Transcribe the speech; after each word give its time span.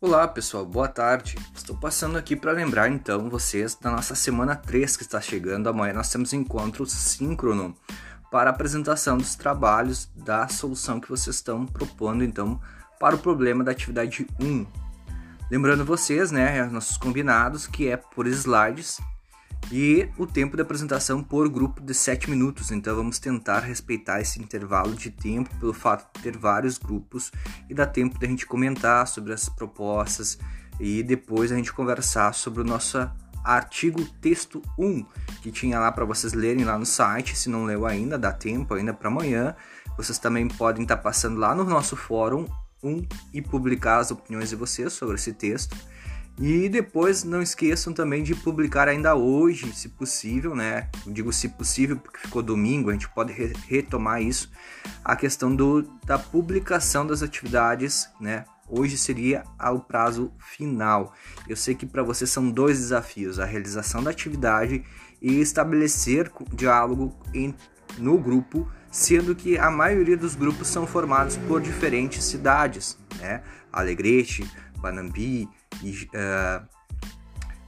Olá 0.00 0.28
pessoal, 0.28 0.64
boa 0.64 0.86
tarde. 0.86 1.34
Estou 1.52 1.76
passando 1.76 2.16
aqui 2.16 2.36
para 2.36 2.52
lembrar 2.52 2.88
então 2.88 3.28
vocês 3.28 3.74
da 3.74 3.90
nossa 3.90 4.14
semana 4.14 4.54
3 4.54 4.96
que 4.96 5.02
está 5.02 5.20
chegando. 5.20 5.68
Amanhã 5.68 5.92
nós 5.92 6.08
temos 6.08 6.32
encontro 6.32 6.86
síncrono 6.86 7.76
para 8.30 8.48
apresentação 8.48 9.18
dos 9.18 9.34
trabalhos 9.34 10.08
da 10.14 10.46
solução 10.46 11.00
que 11.00 11.08
vocês 11.08 11.34
estão 11.34 11.66
propondo 11.66 12.22
então 12.22 12.60
para 13.00 13.16
o 13.16 13.18
problema 13.18 13.64
da 13.64 13.72
atividade 13.72 14.24
1. 14.40 14.64
Lembrando 15.50 15.84
vocês, 15.84 16.30
né, 16.30 16.64
nossos 16.66 16.96
combinados 16.96 17.66
que 17.66 17.88
é 17.88 17.96
por 17.96 18.28
slides 18.28 19.00
e 19.70 20.08
o 20.16 20.26
tempo 20.26 20.56
de 20.56 20.62
apresentação 20.62 21.22
por 21.22 21.48
grupo 21.48 21.80
de 21.80 21.92
7 21.92 22.30
minutos. 22.30 22.70
Então 22.70 22.96
vamos 22.96 23.18
tentar 23.18 23.60
respeitar 23.60 24.20
esse 24.20 24.40
intervalo 24.40 24.94
de 24.94 25.10
tempo 25.10 25.54
pelo 25.58 25.72
fato 25.72 26.06
de 26.14 26.22
ter 26.22 26.36
vários 26.36 26.78
grupos 26.78 27.30
e 27.68 27.74
dar 27.74 27.86
tempo 27.86 28.18
de 28.18 28.26
a 28.26 28.28
gente 28.28 28.46
comentar 28.46 29.06
sobre 29.06 29.32
as 29.32 29.48
propostas 29.48 30.38
e 30.80 31.02
depois 31.02 31.52
a 31.52 31.56
gente 31.56 31.72
conversar 31.72 32.32
sobre 32.34 32.62
o 32.62 32.64
nosso 32.64 32.98
artigo 33.44 34.04
texto 34.20 34.62
1 34.78 35.04
que 35.42 35.50
tinha 35.50 35.78
lá 35.78 35.90
para 35.92 36.04
vocês 36.04 36.32
lerem 36.32 36.64
lá 36.64 36.78
no 36.78 36.86
site. 36.86 37.36
Se 37.36 37.48
não 37.48 37.64
leu 37.64 37.86
ainda, 37.86 38.18
dá 38.18 38.32
tempo 38.32 38.74
ainda 38.74 38.94
para 38.94 39.08
amanhã. 39.08 39.54
Vocês 39.96 40.18
também 40.18 40.48
podem 40.48 40.82
estar 40.82 40.96
tá 40.96 41.02
passando 41.02 41.38
lá 41.38 41.54
no 41.54 41.64
nosso 41.64 41.96
fórum 41.96 42.46
1 42.82 43.06
e 43.32 43.42
publicar 43.42 43.98
as 43.98 44.10
opiniões 44.10 44.48
de 44.48 44.56
vocês 44.56 44.92
sobre 44.92 45.16
esse 45.16 45.32
texto. 45.32 45.76
E 46.40 46.68
depois 46.68 47.24
não 47.24 47.42
esqueçam 47.42 47.92
também 47.92 48.22
de 48.22 48.32
publicar 48.32 48.86
ainda 48.86 49.16
hoje, 49.16 49.72
se 49.72 49.88
possível, 49.88 50.54
né? 50.54 50.88
Eu 51.04 51.12
digo 51.12 51.32
se 51.32 51.48
possível 51.48 51.96
porque 51.96 52.20
ficou 52.20 52.42
domingo, 52.42 52.90
a 52.90 52.92
gente 52.92 53.08
pode 53.08 53.32
re 53.32 53.52
retomar 53.66 54.22
isso, 54.22 54.48
a 55.04 55.16
questão 55.16 55.54
do, 55.54 55.82
da 56.04 56.16
publicação 56.16 57.04
das 57.04 57.22
atividades, 57.22 58.08
né? 58.20 58.44
Hoje 58.68 58.96
seria 58.96 59.42
o 59.72 59.80
prazo 59.80 60.30
final. 60.38 61.12
Eu 61.48 61.56
sei 61.56 61.74
que 61.74 61.86
para 61.86 62.02
você 62.04 62.26
são 62.26 62.48
dois 62.50 62.78
desafios: 62.78 63.40
a 63.40 63.44
realização 63.44 64.02
da 64.02 64.10
atividade 64.10 64.84
e 65.20 65.40
estabelecer 65.40 66.30
diálogo 66.52 67.18
em, 67.34 67.52
no 67.96 68.16
grupo, 68.16 68.70
sendo 68.92 69.34
que 69.34 69.58
a 69.58 69.70
maioria 69.70 70.16
dos 70.16 70.36
grupos 70.36 70.68
são 70.68 70.86
formados 70.86 71.36
por 71.48 71.60
diferentes 71.60 72.22
cidades, 72.22 72.96
né? 73.18 73.42
Alegrete, 73.72 74.48
Banambi, 74.76 75.44
uh, 75.44 75.67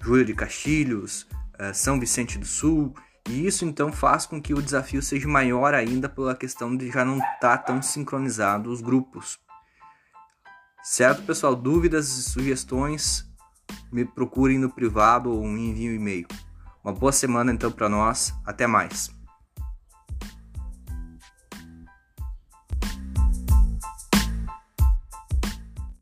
Júlio 0.01 0.25
de 0.25 0.35
Castilhos, 0.35 1.23
uh, 1.61 1.75
São 1.75 2.01
Vicente 2.01 2.39
do 2.39 2.47
Sul, 2.47 2.95
e 3.29 3.47
isso 3.47 3.65
então 3.65 3.93
faz 3.93 4.27
com 4.27 4.41
que 4.41 4.55
o 4.55 4.63
desafio 4.63 5.03
seja 5.03 5.29
maior 5.29 5.75
ainda 5.75 6.09
pela 6.09 6.35
questão 6.35 6.77
de 6.77 6.91
já 6.91 7.05
não 7.05 7.19
estar 7.19 7.39
tá 7.39 7.59
tão 7.59 7.83
sincronizado 7.83 8.71
os 8.71 8.81
grupos. 8.81 9.39
Certo, 10.83 11.23
pessoal? 11.23 11.55
Dúvidas 11.55 12.09
e 12.09 12.23
sugestões, 12.23 13.31
me 13.93 14.05
procurem 14.05 14.59
no 14.59 14.71
privado 14.71 15.31
ou 15.31 15.47
enviem 15.47 15.91
um 15.91 15.95
e-mail. 15.95 16.27
Uma 16.83 16.93
boa 16.93 17.13
semana 17.13 17.53
então 17.53 17.71
para 17.71 17.89
nós. 17.89 18.33
Até 18.47 18.67
mais. 18.67 19.20